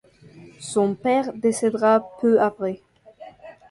[0.59, 2.81] Son père décédera peu après.